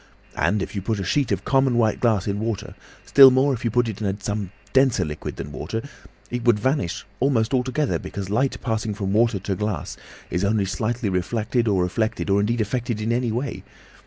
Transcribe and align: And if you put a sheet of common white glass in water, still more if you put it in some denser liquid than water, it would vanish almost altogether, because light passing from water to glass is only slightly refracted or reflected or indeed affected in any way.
And 0.35 0.63
if 0.63 0.73
you 0.73 0.81
put 0.81 0.99
a 0.99 1.03
sheet 1.03 1.31
of 1.31 1.45
common 1.45 1.77
white 1.77 1.99
glass 1.99 2.25
in 2.27 2.39
water, 2.39 2.73
still 3.05 3.29
more 3.29 3.53
if 3.53 3.63
you 3.63 3.69
put 3.69 3.87
it 3.87 4.01
in 4.01 4.19
some 4.19 4.49
denser 4.73 5.05
liquid 5.05 5.35
than 5.35 5.51
water, 5.51 5.83
it 6.31 6.43
would 6.43 6.57
vanish 6.57 7.05
almost 7.19 7.53
altogether, 7.53 7.99
because 7.99 8.27
light 8.27 8.59
passing 8.61 8.95
from 8.95 9.13
water 9.13 9.37
to 9.37 9.53
glass 9.55 9.97
is 10.31 10.43
only 10.43 10.65
slightly 10.65 11.07
refracted 11.09 11.67
or 11.67 11.83
reflected 11.83 12.31
or 12.31 12.39
indeed 12.39 12.61
affected 12.61 12.99
in 12.99 13.11
any 13.11 13.31
way. 13.31 13.63